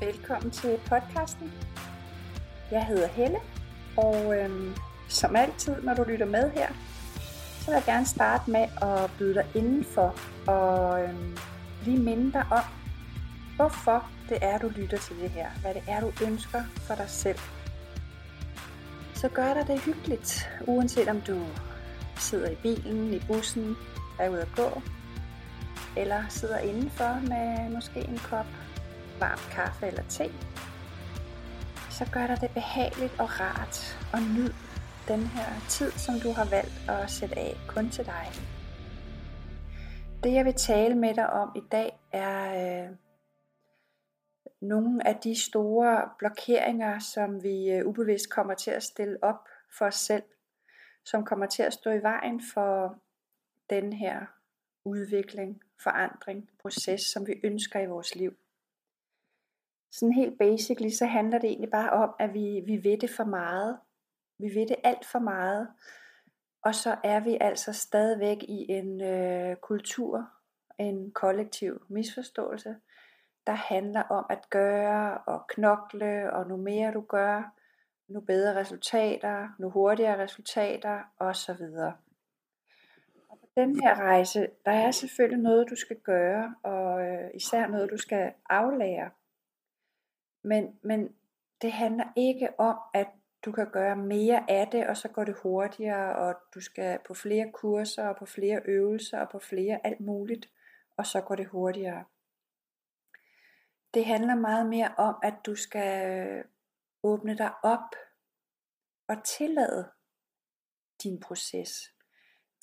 [0.00, 1.52] Velkommen til podcasten.
[2.70, 3.38] Jeg hedder Helle,
[3.96, 4.74] og øhm,
[5.08, 6.68] som altid, når du lytter med her,
[7.60, 10.14] så vil jeg gerne starte med at byde dig indenfor
[10.46, 11.36] og øhm,
[11.84, 12.62] lige minde dig om,
[13.56, 15.48] hvorfor det er, du lytter til det her.
[15.60, 17.38] Hvad det er, du ønsker for dig selv.
[19.14, 21.42] Så gør dig det hyggeligt, uanset om du
[22.16, 23.76] sidder i bilen, i bussen,
[24.20, 24.82] er ude at gå,
[25.96, 28.46] eller sidder indenfor med måske en kop
[29.20, 30.32] varm kaffe eller te,
[31.90, 34.52] så gør dig det behageligt og rart og nyd
[35.08, 38.26] den her tid, som du har valgt at sætte af kun til dig.
[40.22, 42.96] Det jeg vil tale med dig om i dag er øh,
[44.60, 49.48] nogle af de store blokeringer, som vi øh, ubevidst kommer til at stille op
[49.78, 50.22] for os selv,
[51.04, 52.98] som kommer til at stå i vejen for
[53.70, 54.26] den her
[54.84, 58.36] udvikling, forandring, proces, som vi ønsker i vores liv.
[59.98, 63.24] Sådan helt basically, så handler det egentlig bare om, at vi, vi ved det for
[63.24, 63.78] meget.
[64.38, 65.68] Vi ved det alt for meget.
[66.62, 70.30] Og så er vi altså stadigvæk i en øh, kultur,
[70.78, 72.76] en kollektiv misforståelse,
[73.46, 77.54] der handler om at gøre og knokle, og nu mere du gør,
[78.08, 81.62] nu bedre resultater, nu hurtigere resultater osv.
[83.28, 87.66] Og på den her rejse, der er selvfølgelig noget, du skal gøre, og øh, især
[87.66, 89.10] noget, du skal aflære.
[90.46, 91.14] Men, men
[91.62, 93.08] det handler ikke om, at
[93.44, 97.14] du kan gøre mere af det, og så går det hurtigere, og du skal på
[97.14, 100.50] flere kurser, og på flere øvelser, og på flere alt muligt,
[100.96, 102.04] og så går det hurtigere.
[103.94, 106.44] Det handler meget mere om, at du skal
[107.02, 107.96] åbne dig op
[109.08, 109.90] og tillade
[111.02, 111.92] din proces.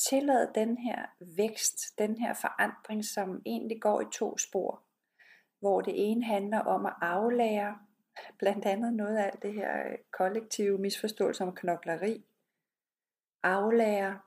[0.10, 4.84] Tillade den her vækst, den her forandring, som egentlig går i to spor
[5.64, 7.80] hvor det ene handler om at aflære
[8.38, 12.26] blandt andet noget af alt det her øh, kollektive misforståelse om knokleri.
[13.44, 14.20] Aflære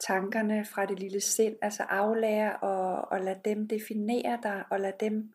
[0.00, 4.96] tankerne fra det lille sind, altså aflære og, og lade dem definere dig, og lade
[5.00, 5.32] dem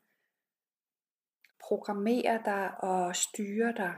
[1.60, 3.98] programmere dig og styre dig.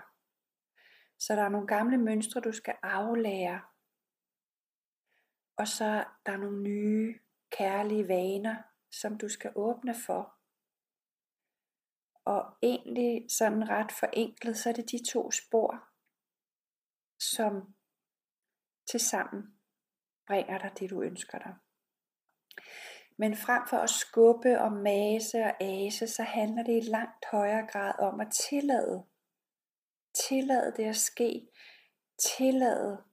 [1.19, 3.61] Så der er nogle gamle mønstre, du skal aflære.
[5.57, 7.19] Og så der er nogle nye
[7.51, 8.55] kærlige vaner,
[8.91, 10.38] som du skal åbne for.
[12.33, 15.71] Og egentlig sådan ret forenklet, så er det de to spor,
[17.19, 17.53] som
[18.91, 19.43] til sammen
[20.27, 21.55] bringer dig det, du ønsker dig.
[23.17, 27.67] Men frem for at skubbe og mase og ase, så handler det i langt højere
[27.67, 29.05] grad om at tillade.
[30.27, 31.49] Tillade det at ske.
[32.37, 33.03] Tillade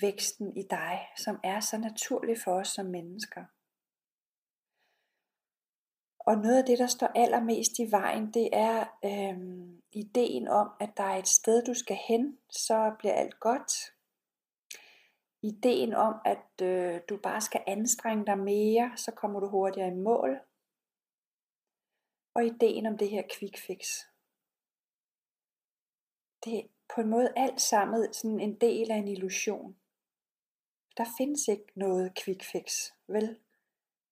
[0.00, 3.44] væksten i dig, som er så naturlig for os som mennesker.
[6.26, 10.90] Og noget af det, der står allermest i vejen, det er øhm, ideen om, at
[10.96, 13.72] der er et sted, du skal hen, så bliver alt godt.
[15.42, 19.94] Ideen om, at øh, du bare skal anstrenge dig mere, så kommer du hurtigere i
[19.94, 20.40] mål.
[22.34, 24.00] Og ideen om det her quick fix.
[26.44, 26.62] Det er
[26.94, 29.76] på en måde alt sammen sådan en del af en illusion.
[30.96, 33.38] Der findes ikke noget quick fix, vel?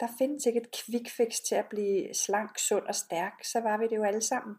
[0.03, 3.79] Der findes ikke et quick fix til at blive slank, sund og stærk, så var
[3.79, 4.57] vi det jo alle sammen.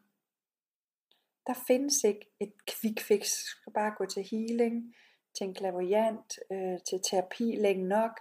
[1.47, 3.21] Der findes ikke et quick fix.
[3.21, 4.95] Du skal bare gå til healing,
[5.37, 8.19] til en clairvoyant, øh, til terapi længe nok.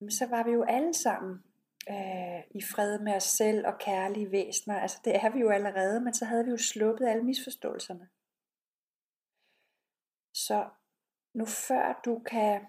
[0.00, 1.44] Men så var vi jo alle sammen
[1.90, 4.80] øh, i fred med os selv og kærlige væsener.
[4.80, 8.08] Altså det er vi jo allerede, men så havde vi jo sluppet alle misforståelserne.
[10.34, 10.68] Så
[11.34, 12.66] nu før du kan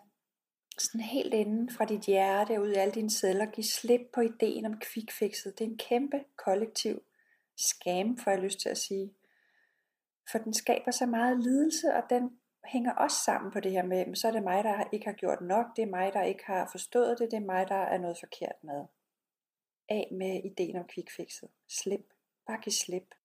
[0.82, 4.22] sådan helt inden fra dit hjerte og ud i alle dine celler, giv slip på
[4.22, 5.60] ideen om kvikfikset.
[5.60, 7.04] Det er en kæmpe kollektiv
[7.58, 9.14] skam, får jeg lyst til at sige.
[10.32, 14.16] For den skaber så meget lidelse, og den hænger også sammen på det her med,
[14.16, 16.70] så er det mig, der ikke har gjort nok, det er mig, der ikke har
[16.72, 18.86] forstået det, det er mig, der er noget forkert med.
[19.90, 21.50] Af med ideen om kvikfikset.
[21.68, 22.14] Slip.
[22.48, 23.16] Bare giv slip.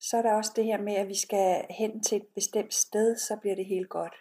[0.00, 3.16] Så er der også det her med, at vi skal hen til et bestemt sted,
[3.16, 4.14] så bliver det helt godt.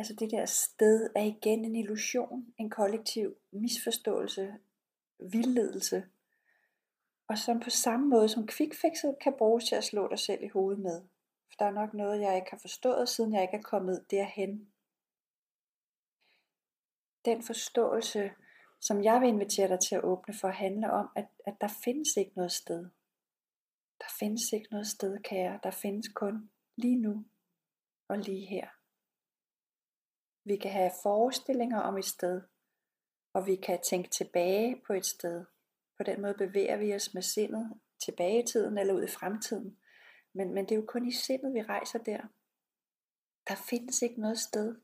[0.00, 4.54] Altså det der sted er igen en illusion, en kollektiv misforståelse,
[5.18, 6.04] vildledelse.
[7.28, 10.48] Og som på samme måde som kvikfikset kan bruges til at slå dig selv i
[10.48, 11.02] hovedet med.
[11.48, 14.72] For der er nok noget, jeg ikke har forstået, siden jeg ikke er kommet derhen.
[17.24, 18.30] Den forståelse,
[18.80, 22.16] som jeg vil invitere dig til at åbne for, handler om, at, at der findes
[22.16, 22.88] ikke noget sted.
[23.98, 25.60] Der findes ikke noget sted, kære.
[25.62, 27.24] Der findes kun lige nu
[28.08, 28.79] og lige her.
[30.44, 32.42] Vi kan have forestillinger om et sted,
[33.32, 35.44] og vi kan tænke tilbage på et sted,
[35.96, 39.78] På den måde bevæger vi os med sindet tilbage i tiden eller ud i fremtiden.
[40.32, 42.20] Men, men det er jo kun i sindet, vi rejser der.
[43.48, 44.76] Der findes ikke noget sted.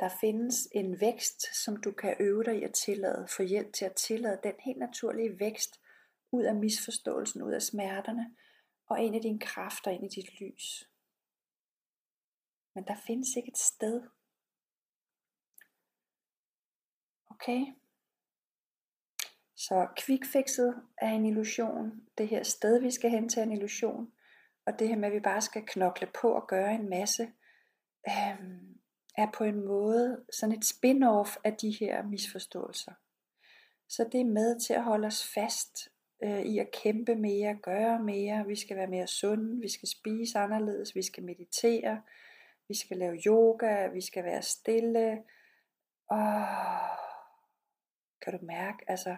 [0.00, 3.84] Der findes en vækst, som du kan øve dig i at tillade, få hjælp til
[3.84, 5.80] at tillade den helt naturlige vækst
[6.32, 8.36] ud af misforståelsen, ud af smerterne,
[8.86, 10.87] og ind i din kraft og ind i dit lys.
[12.74, 14.02] Men der findes ikke et sted.
[17.30, 17.66] Okay?
[19.56, 22.08] Så quickfixet er en illusion.
[22.18, 24.12] Det her sted, vi skal hen til, er en illusion.
[24.66, 27.22] Og det her med, at vi bare skal knokle på og gøre en masse,
[28.08, 28.78] øhm,
[29.18, 32.92] er på en måde sådan et spin-off af de her misforståelser.
[33.88, 35.88] Så det er med til at holde os fast
[36.22, 38.46] øh, i at kæmpe mere, gøre mere.
[38.46, 42.02] Vi skal være mere sunde, vi skal spise anderledes, vi skal meditere,
[42.68, 45.24] vi skal lave yoga, vi skal være stille.
[46.10, 46.46] Og
[48.22, 49.16] kan du mærke, altså,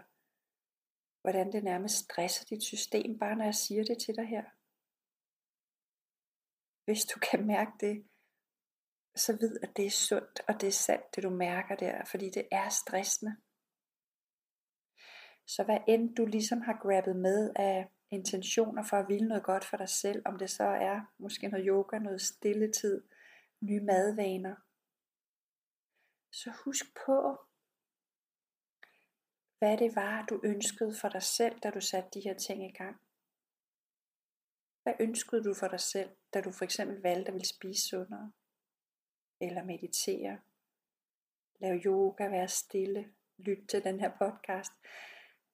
[1.21, 4.45] hvordan det nærmest stresser dit system, bare når jeg siger det til dig her?
[6.85, 8.05] Hvis du kan mærke det,
[9.15, 12.31] så vid, at det er sundt, og det er sandt, det du mærker der, fordi
[12.31, 13.37] det er stressende.
[15.47, 19.65] Så hvad end du ligesom har grabbet med af intentioner for at ville noget godt
[19.65, 23.03] for dig selv, om det så er måske noget yoga, noget stilletid,
[23.61, 24.57] nye madvaner,
[26.33, 27.39] så husk på,
[29.59, 32.73] hvad det var, du ønskede for dig selv, da du satte de her ting i
[32.73, 33.01] gang.
[34.83, 38.33] Hvad ønskede du for dig selv, da du for eksempel valgte at ville spise sundere?
[39.41, 40.41] Eller meditere?
[41.61, 44.73] Lave yoga, være stille, lytte til den her podcast.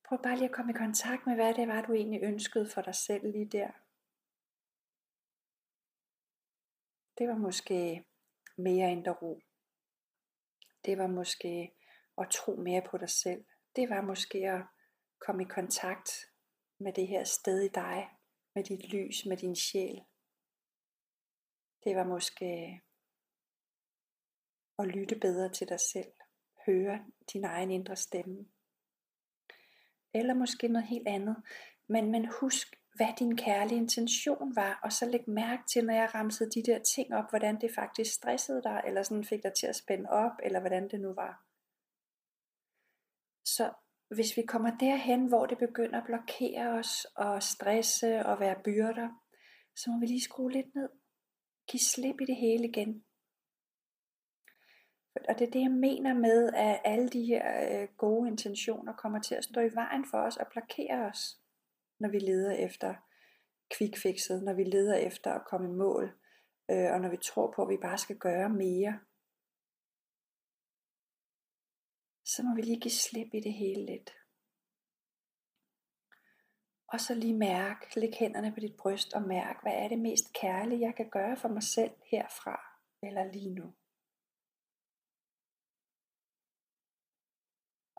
[0.04, 2.82] Prøv bare lige at komme i kontakt med, hvad det var, du egentlig ønskede for
[2.82, 3.85] dig selv lige der.
[7.18, 8.04] Det var måske
[8.56, 9.40] mere indre ro.
[10.84, 11.72] Det var måske
[12.18, 13.44] at tro mere på dig selv.
[13.76, 14.62] Det var måske at
[15.18, 16.10] komme i kontakt
[16.78, 18.10] med det her sted i dig,
[18.54, 20.00] med dit lys, med din sjæl.
[21.84, 22.82] Det var måske
[24.78, 26.12] at lytte bedre til dig selv,
[26.66, 28.46] høre din egen indre stemme
[30.18, 31.36] eller måske noget helt andet.
[31.88, 36.14] Men, men husk, hvad din kærlige intention var, og så læg mærke til, når jeg
[36.14, 39.66] ramsede de der ting op, hvordan det faktisk stressede dig, eller sådan fik dig til
[39.66, 41.42] at spænde op, eller hvordan det nu var.
[43.44, 43.72] Så
[44.14, 49.08] hvis vi kommer derhen, hvor det begynder at blokere os, og stresse og være byrder,
[49.76, 50.88] så må vi lige skrue lidt ned.
[51.68, 53.04] Giv slip i det hele igen.
[55.28, 57.44] Og det er det, jeg mener med, at alle de her
[57.82, 61.40] øh, gode intentioner kommer til at stå i vejen for os og blokere os,
[61.98, 62.94] når vi leder efter
[63.74, 66.04] quickfixet, når vi leder efter at komme i mål,
[66.70, 69.00] øh, og når vi tror på, at vi bare skal gøre mere.
[72.24, 74.10] Så må vi lige give slip i det hele lidt.
[76.88, 80.32] Og så lige mærk, læg hænderne på dit bryst og mærk, hvad er det mest
[80.40, 82.60] kærlige, jeg kan gøre for mig selv herfra
[83.02, 83.74] eller lige nu.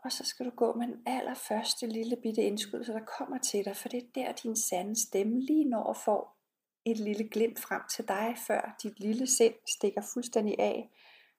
[0.08, 3.76] Og så skal du gå med den allerførste lille bitte indskydelse, der kommer til dig,
[3.76, 6.38] for det er der din sande stemme lige når får
[6.84, 10.90] et lille glimt frem til dig, før dit lille sind stikker fuldstændig af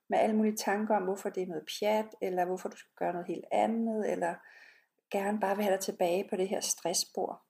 [0.10, 3.14] med alle mulige tanker om, hvorfor det er noget pjat, eller hvorfor du skal gøre
[3.14, 4.36] noget helt andet, eller
[5.12, 7.44] gerne bare vil have dig tilbage på det her stressspor,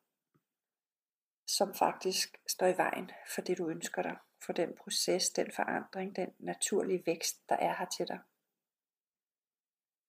[1.47, 6.15] som faktisk står i vejen for det, du ønsker dig, for den proces, den forandring,
[6.15, 8.19] den naturlige vækst, der er her til dig.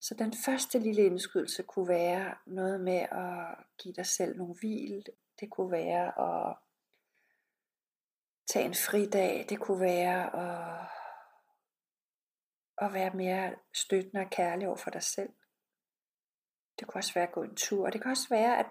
[0.00, 5.04] Så den første lille indskydelse kunne være noget med at give dig selv nogle hvil.
[5.40, 6.56] Det kunne være at
[8.52, 9.46] tage en fridag.
[9.48, 10.88] Det kunne være at,
[12.78, 15.30] at være mere støttende og kærlig over for dig selv.
[16.78, 17.86] Det kunne også være at gå en tur.
[17.86, 18.66] Og det kan også være, at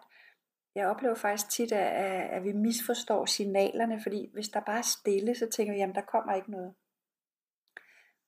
[0.75, 5.35] jeg oplever faktisk tit, at, at vi misforstår signalerne, fordi hvis der bare er stille,
[5.35, 6.75] så tænker vi, jamen der kommer ikke noget.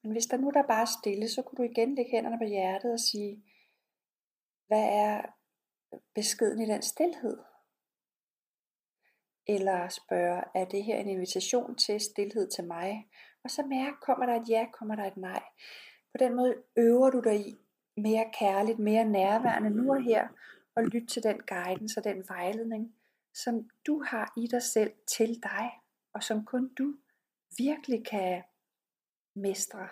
[0.04, 2.44] Men hvis der nu der bare er stille, så kunne du igen lægge hænderne på
[2.44, 3.44] hjertet og sige,
[4.68, 5.22] hvad er
[6.16, 7.38] beskeden i den stillhed?
[9.48, 13.10] Eller spørge, er det her en invitation til stillhed til mig?
[13.44, 15.44] Og så mærk, kommer der et ja, kommer der et nej.
[16.12, 17.56] På den måde øver du dig i
[17.98, 20.28] mere kærligt, mere nærværende nu og her,
[20.76, 22.96] og lyt til den guidance og den vejledning,
[23.34, 25.72] som du har i dig selv til dig,
[26.14, 26.96] og som kun du
[27.58, 28.44] virkelig kan
[29.34, 29.88] mestre.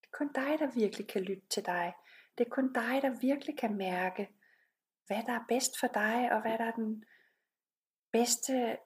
[0.00, 1.94] Det er kun dig, der virkelig kan lytte til dig.
[2.38, 4.28] Det er kun dig, der virkelig kan mærke,
[5.06, 7.04] hvad der er bedst for dig, og hvad der er den
[8.12, 8.76] bedste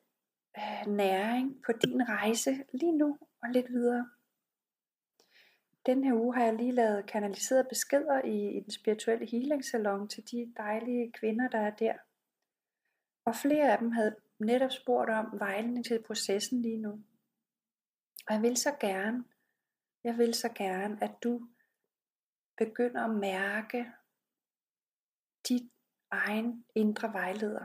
[0.58, 4.10] øh, næring på din rejse lige nu og lidt videre.
[5.86, 10.08] den her uge har jeg lige lavet kanaliserede beskeder i, i den spirituelle healing salon
[10.08, 11.94] til de dejlige kvinder, der er der.
[13.24, 17.04] Og flere af dem havde netop spurgt om vejledning til processen lige nu.
[18.30, 19.24] Og jeg vil så gerne,
[20.04, 21.40] jeg vil så gerne, at du
[22.56, 23.86] begynder at mærke
[25.48, 25.72] dit
[26.10, 27.64] egen indre vejleder.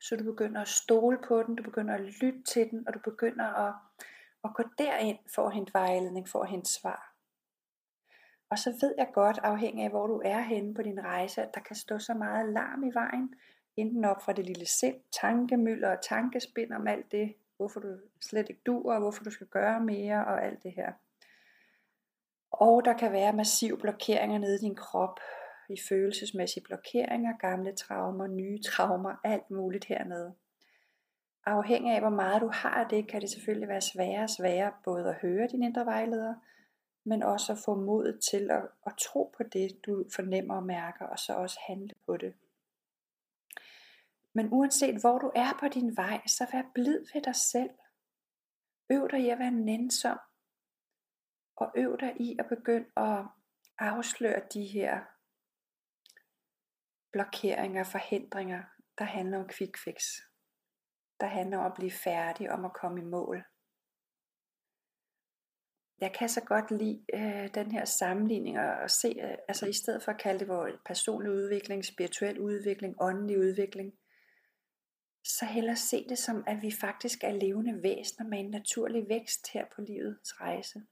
[0.00, 2.98] Så du begynder at stole på den, du begynder at lytte til den, og du
[2.98, 3.74] begynder at,
[4.44, 7.14] at gå derind for at hente vejledning, for at hente svar.
[8.50, 11.54] Og så ved jeg godt, afhængig af hvor du er henne på din rejse, at
[11.54, 13.34] der kan stå så meget larm i vejen,
[13.76, 18.48] enten op fra det lille sind, tankemøller og tankespind om alt det, hvorfor du slet
[18.48, 20.92] ikke duer, og hvorfor du skal gøre mere og alt det her.
[22.50, 25.20] Og der kan være massive blokeringer nede i din krop,
[25.68, 30.34] i følelsesmæssige blokeringer, gamle traumer, nye traumer, alt muligt hernede.
[31.46, 34.72] Afhængig af hvor meget du har af det, kan det selvfølgelig være sværere og sværere
[34.84, 36.34] både at høre din indre vejleder,
[37.04, 41.06] men også at få mod til at, at tro på det, du fornemmer og mærker,
[41.06, 42.34] og så også handle på det.
[44.36, 47.70] Men uanset hvor du er på din vej, så vær blid ved dig selv.
[48.90, 50.18] Øv dig i at være nænsom.
[51.56, 53.18] Og øv dig i at begynde at
[53.78, 54.92] afsløre de her
[57.12, 58.62] blokeringer, forhindringer,
[58.98, 60.02] der handler om quick fix.
[61.20, 63.44] Der handler om at blive færdig, om at komme i mål.
[66.00, 69.72] Jeg kan så godt lide øh, den her sammenligning og, og se, øh, altså i
[69.72, 73.92] stedet for at kalde det vores personlig udvikling, spirituel udvikling, åndelig udvikling,
[75.26, 79.52] så hellere se det som, at vi faktisk er levende væsener med en naturlig vækst
[79.52, 80.82] her på livets rejse.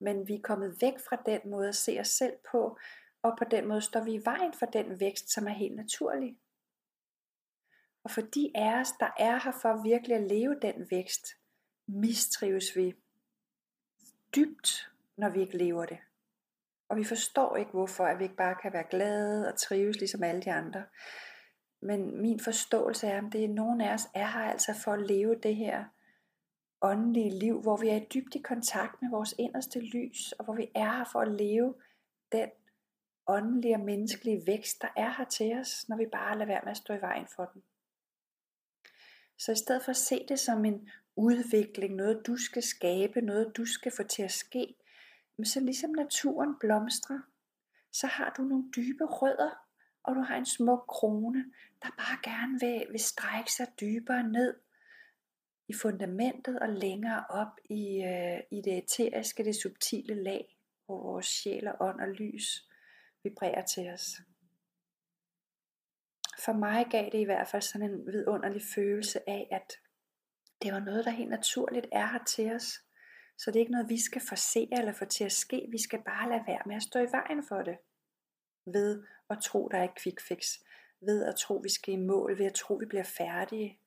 [0.00, 2.78] Men vi er kommet væk fra den måde at se os selv på,
[3.22, 6.38] og på den måde står vi i vejen for den vækst, som er helt naturlig.
[8.04, 11.26] Og for de af os, der er her for virkelig at leve den vækst,
[11.86, 12.94] mistrives vi
[14.36, 15.98] dybt, når vi ikke lever det.
[16.88, 20.22] Og vi forstår ikke, hvorfor at vi ikke bare kan være glade og trives ligesom
[20.22, 20.84] alle de andre.
[21.82, 25.06] Men min forståelse er, at det er nogen af os er her altså for at
[25.06, 25.84] leve det her
[26.82, 30.54] åndelige liv, hvor vi er i dybt i kontakt med vores inderste lys, og hvor
[30.54, 31.74] vi er her for at leve
[32.32, 32.48] den
[33.26, 36.70] åndelige og menneskelige vækst, der er her til os, når vi bare lader være med
[36.70, 37.62] at stå i vejen for den.
[39.38, 43.56] Så i stedet for at se det som en udvikling, noget du skal skabe, noget
[43.56, 44.74] du skal få til at ske,
[45.36, 47.20] men så ligesom naturen blomstrer,
[47.92, 49.61] så har du nogle dybe rødder,
[50.04, 51.44] og du har en smuk krone,
[51.82, 54.54] der bare gerne vil, vil strække sig dybere ned
[55.68, 61.26] i fundamentet og længere op i, øh, i det eteriske, det subtile lag, hvor vores
[61.26, 62.68] sjæl og ånd og lys
[63.24, 64.06] vibrerer til os.
[66.44, 69.72] For mig gav det i hvert fald sådan en vidunderlig følelse af, at
[70.62, 72.80] det var noget, der helt naturligt er her til os.
[73.38, 75.68] Så det er ikke noget, vi skal forse eller få til at ske.
[75.70, 77.76] Vi skal bare lade være med at stå i vejen for det.
[78.64, 80.58] Ved at tro, der er et quick fix.
[81.00, 82.38] Ved at tro, vi skal i mål.
[82.38, 83.78] Ved at tro, vi bliver færdige.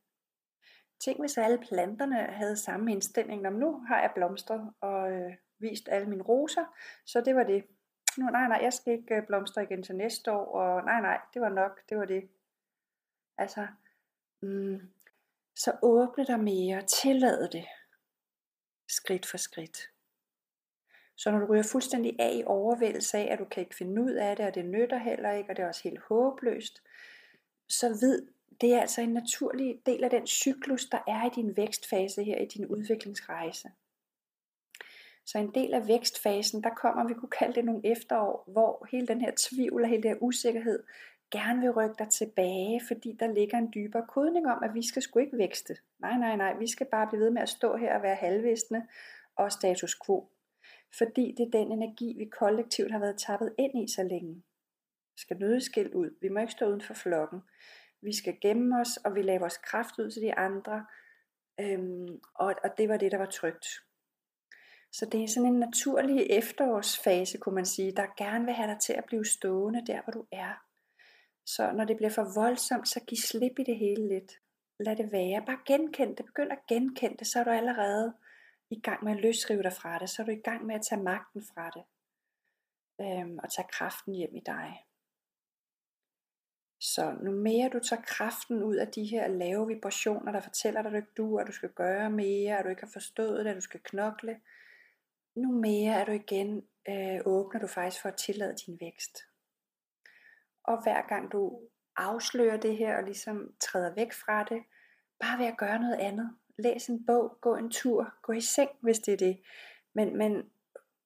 [1.00, 3.48] Tænk, hvis alle planterne havde samme indstilling.
[3.48, 6.65] Om nu har jeg blomstret og øh, vist alle mine roser,
[7.05, 7.65] så det var det.
[8.17, 11.22] Nu, nej, nej, jeg skal ikke øh, blomstre igen til næste år, og nej, nej,
[11.34, 12.29] det var nok, det var det.
[13.38, 13.67] Altså,
[14.41, 14.82] mm,
[15.55, 17.65] så åbne dig mere, tillad det,
[18.88, 19.77] skridt for skridt.
[21.15, 24.12] Så når du ryger fuldstændig af i overvældelse af, at du kan ikke finde ud
[24.12, 26.81] af det, og det nytter heller ikke, og det er også helt håbløst,
[27.69, 28.27] så ved,
[28.62, 32.38] det er altså en naturlig del af den cyklus, der er i din vækstfase her,
[32.38, 33.72] i din udviklingsrejse.
[35.25, 39.07] Så en del af vækstfasen, der kommer, vi kunne kalde det nogle efterår, hvor hele
[39.07, 40.84] den her tvivl og hele den her usikkerhed
[41.31, 45.01] gerne vil rykke dig tilbage, fordi der ligger en dybere kodning om, at vi skal
[45.01, 45.77] sgu ikke vækste.
[46.00, 48.88] Nej, nej, nej, vi skal bare blive ved med at stå her og være halvvisne
[49.36, 50.29] og status quo.
[50.97, 54.35] Fordi det er den energi, vi kollektivt har været tappet ind i så længe.
[55.13, 56.17] Vi skal nødeskilt ud.
[56.21, 57.41] Vi må ikke stå uden for flokken.
[58.01, 60.85] Vi skal gemme os, og vi laver vores kraft ud til de andre.
[61.59, 63.65] Øhm, og, og det var det, der var trygt.
[64.91, 68.79] Så det er sådan en naturlig efterårsfase, kunne man sige, der gerne vil have dig
[68.79, 70.65] til at blive stående der, hvor du er.
[71.45, 74.31] Så når det bliver for voldsomt, så giv slip i det hele lidt.
[74.79, 75.45] Lad det være.
[75.45, 76.25] Bare genkend det.
[76.25, 78.13] Begynd at genkende det, så er du allerede
[78.69, 80.10] i gang med at løsrive dig fra det.
[80.10, 81.84] Så er du i gang med at tage magten fra det.
[83.01, 84.86] Øhm, og tage kraften hjem i dig.
[86.79, 90.89] Så nu mere du tager kraften ud af de her lave vibrationer, der fortæller dig,
[90.89, 93.51] at du ikke du, at du skal gøre mere, at du ikke har forstået det,
[93.51, 94.41] at du skal knokle,
[95.36, 99.17] nu mere er du igen, øh, åbner du faktisk for at tillade din vækst.
[100.63, 104.63] Og hver gang du afslører det her og ligesom træder væk fra det,
[105.19, 106.38] bare ved at gøre noget andet.
[106.57, 109.41] Læs en bog, gå en tur, gå i seng, hvis det er det.
[109.93, 110.50] Men, men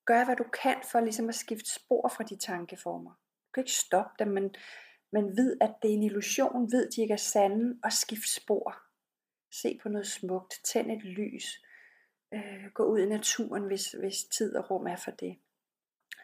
[0.05, 3.11] gør, hvad du kan for ligesom at skifte spor fra de tankeformer.
[3.11, 4.55] Du kan ikke stoppe dem, men,
[5.11, 6.71] men vid, at det er en illusion.
[6.71, 8.81] Vid, de ikke er sande, og skift spor.
[9.51, 10.53] Se på noget smukt.
[10.63, 11.45] Tænd et lys.
[12.33, 15.37] Øh, gå ud i naturen, hvis, hvis tid og rum er for det.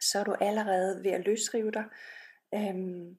[0.02, 1.86] Så er du allerede ved at løsrive dig.
[2.54, 3.18] Øhm,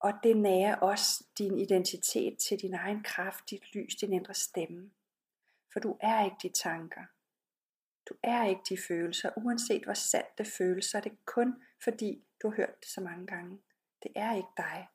[0.00, 4.90] og det nærer også din identitet til din egen kraft, dit lys, din indre stemme.
[5.72, 7.04] For du er ikke de tanker.
[8.08, 9.30] Du er ikke de følelser.
[9.36, 13.00] Uanset hvor sandt det føles, så er det kun fordi du har hørt det så
[13.00, 13.62] mange gange.
[14.02, 14.88] Det er ikke dig.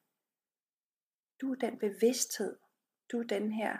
[1.41, 2.57] Du er den bevidsthed.
[3.11, 3.77] Du er den her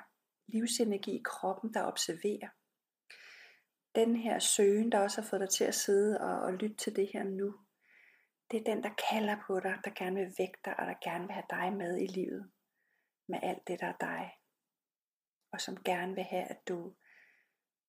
[0.47, 2.49] livsenergi i kroppen, der observerer.
[3.95, 6.95] Den her søgen, der også har fået dig til at sidde og, og lytte til
[6.95, 7.55] det her nu.
[8.51, 11.23] Det er den, der kalder på dig, der gerne vil vække dig, og der gerne
[11.23, 12.51] vil have dig med i livet.
[13.27, 14.36] Med alt det, der er dig.
[15.51, 16.93] Og som gerne vil have, at du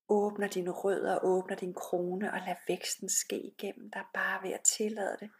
[0.08, 4.04] åbner dine rødder, åbner din krone og lad væksten ske igennem dig.
[4.14, 5.30] Bare ved at tillade det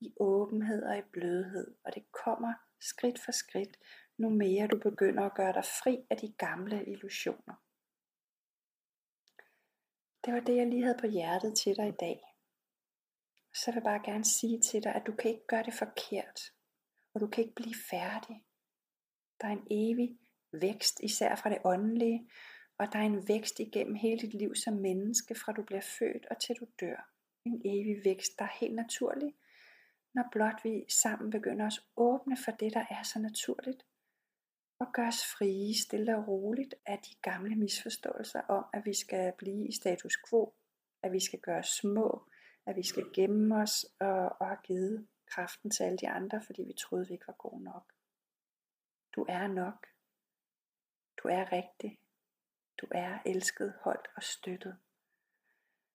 [0.00, 1.76] i åbenhed og i blødhed.
[1.84, 3.76] Og det kommer skridt for skridt,
[4.18, 7.54] nu mere du begynder at gøre dig fri af de gamle illusioner.
[10.24, 12.20] Det var det, jeg lige havde på hjertet til dig i dag.
[13.54, 16.40] Så vil jeg bare gerne sige til dig, at du kan ikke gøre det forkert.
[17.14, 18.44] Og du kan ikke blive færdig.
[19.40, 20.18] Der er en evig
[20.52, 22.30] vækst, især fra det åndelige,
[22.78, 26.26] og der er en vækst igennem hele dit liv som menneske, fra du bliver født
[26.30, 27.08] og til du dør.
[27.44, 29.34] En evig vækst, der er helt naturlig,
[30.14, 33.82] når blot vi sammen begynder at åbne for det, der er så naturligt,
[34.80, 39.32] og gør os frie, stille og roligt af de gamle misforståelser om, at vi skal
[39.38, 40.54] blive i status quo,
[41.02, 42.30] at vi skal gøre små,
[42.66, 46.62] at vi skal gemme os og, og have givet kraften til alle de andre, fordi
[46.62, 47.92] vi troede, vi ikke var gode nok.
[49.16, 49.86] Du er nok.
[51.22, 51.98] Du er rigtig.
[52.78, 54.76] Du er elsket, holdt og støttet.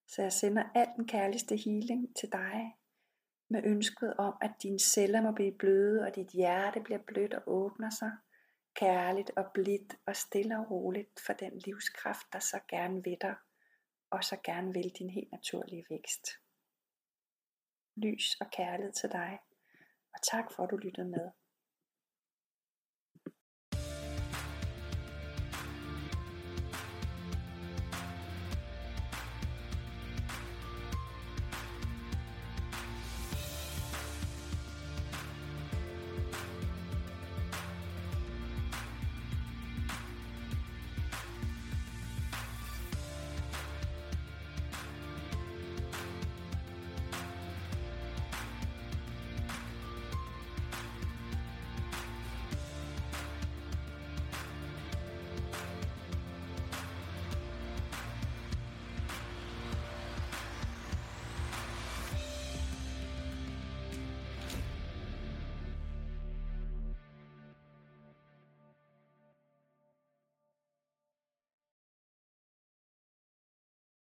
[0.06, 2.76] Så jeg sender al den kærligste healing til dig,
[3.48, 7.42] med ønsket om, at dine celler må blive bløde, og dit hjerte bliver blødt og
[7.46, 8.12] åbner sig,
[8.74, 13.34] kærligt og blidt og stille og roligt for den livskraft, der så gerne vil dig,
[14.10, 16.26] og så gerne vil din helt naturlige vækst.
[17.94, 19.38] Lys og kærlighed til dig,
[20.14, 21.30] og tak for at du lyttede med.